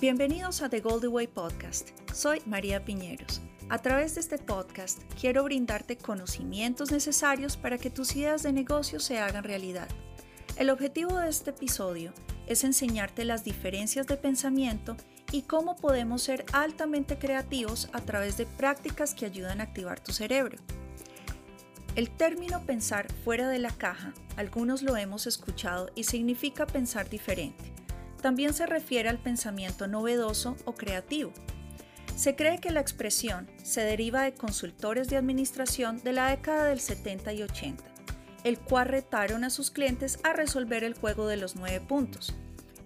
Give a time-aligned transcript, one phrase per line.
[0.00, 1.88] Bienvenidos a The Goldie Way Podcast.
[2.14, 3.40] Soy María Piñeros.
[3.68, 9.00] A través de este podcast quiero brindarte conocimientos necesarios para que tus ideas de negocio
[9.00, 9.88] se hagan realidad.
[10.56, 12.12] El objetivo de este episodio
[12.46, 14.96] es enseñarte las diferencias de pensamiento
[15.32, 20.12] y cómo podemos ser altamente creativos a través de prácticas que ayudan a activar tu
[20.12, 20.58] cerebro.
[21.96, 27.77] El término pensar fuera de la caja, algunos lo hemos escuchado y significa pensar diferente.
[28.20, 31.32] También se refiere al pensamiento novedoso o creativo.
[32.16, 36.80] Se cree que la expresión se deriva de consultores de administración de la década del
[36.80, 37.84] 70 y 80,
[38.42, 42.34] el cual retaron a sus clientes a resolver el juego de los nueve puntos.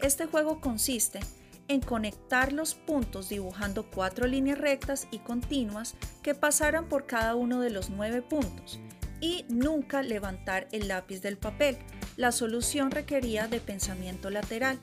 [0.00, 1.20] Este juego consiste
[1.68, 7.60] en conectar los puntos dibujando cuatro líneas rectas y continuas que pasaran por cada uno
[7.60, 8.80] de los nueve puntos
[9.20, 11.78] y nunca levantar el lápiz del papel.
[12.16, 14.78] La solución requería de pensamiento lateral.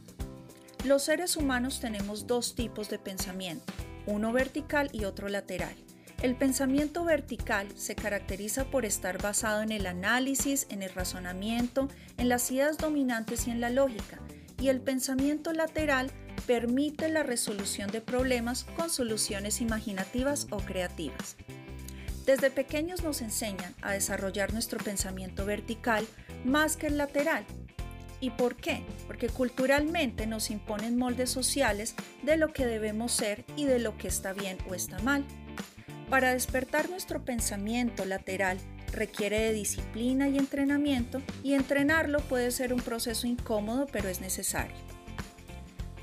[0.86, 3.74] Los seres humanos tenemos dos tipos de pensamiento,
[4.06, 5.76] uno vertical y otro lateral.
[6.22, 12.30] El pensamiento vertical se caracteriza por estar basado en el análisis, en el razonamiento, en
[12.30, 14.20] las ideas dominantes y en la lógica,
[14.58, 16.12] y el pensamiento lateral
[16.48, 21.36] permite la resolución de problemas con soluciones imaginativas o creativas.
[22.26, 26.08] Desde pequeños nos enseñan a desarrollar nuestro pensamiento vertical
[26.46, 27.46] más que el lateral,
[28.22, 28.84] ¿Y por qué?
[29.08, 34.08] Porque culturalmente nos imponen moldes sociales de lo que debemos ser y de lo que
[34.08, 35.24] está bien o está mal.
[36.10, 38.58] Para despertar nuestro pensamiento lateral
[38.92, 44.76] requiere de disciplina y entrenamiento y entrenarlo puede ser un proceso incómodo pero es necesario.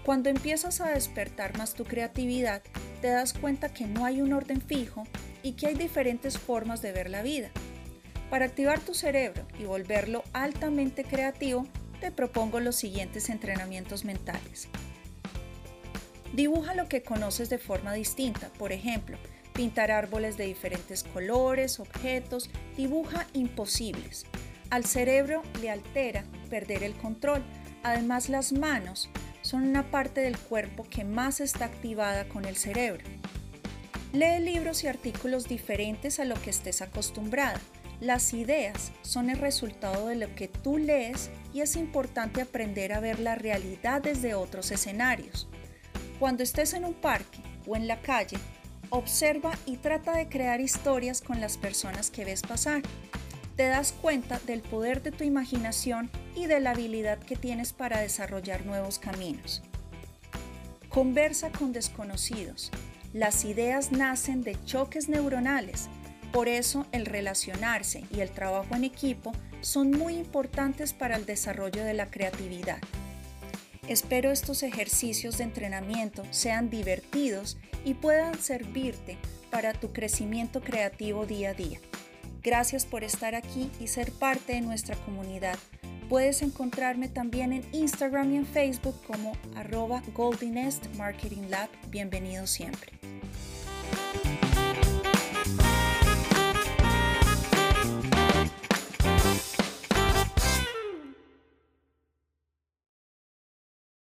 [0.05, 2.63] Cuando empiezas a despertar más tu creatividad,
[3.03, 5.03] te das cuenta que no hay un orden fijo
[5.43, 7.51] y que hay diferentes formas de ver la vida.
[8.31, 11.67] Para activar tu cerebro y volverlo altamente creativo,
[12.01, 14.69] te propongo los siguientes entrenamientos mentales.
[16.33, 19.17] Dibuja lo que conoces de forma distinta, por ejemplo,
[19.53, 24.27] pintar árboles de diferentes colores, objetos, dibuja imposibles.
[24.71, 27.43] Al cerebro le altera perder el control.
[27.83, 29.09] Además, las manos
[29.43, 33.05] son una parte del cuerpo que más está activada con el cerebro.
[34.13, 37.61] Lee libros y artículos diferentes a lo que estés acostumbrada.
[38.01, 43.01] Las ideas son el resultado de lo que tú lees y es importante aprender a
[43.01, 45.49] ver la realidad desde otros escenarios.
[46.19, 48.37] Cuando estés en un parque o en la calle,
[48.91, 52.83] observa y trata de crear historias con las personas que ves pasar.
[53.57, 58.01] Te das cuenta del poder de tu imaginación y de la habilidad que tienes para
[58.01, 59.63] desarrollar nuevos caminos.
[60.91, 62.71] Conversa con desconocidos.
[63.15, 65.89] Las ideas nacen de choques neuronales
[66.37, 69.33] por eso el relacionarse y el trabajo en equipo
[69.63, 72.77] son muy importantes para el desarrollo de la creatividad.
[73.89, 79.17] Espero estos ejercicios de entrenamiento sean divertidos y puedan servirte
[79.51, 81.81] para tu crecimiento creativo día a día.
[82.43, 85.57] Gracias por estar aquí y ser parte de nuestra comunidad.
[86.11, 91.71] Puedes encontrarme también en Instagram y en Facebook como arroba Goldinest Marketing Lab.
[91.89, 93.16] Bienvenido siempre.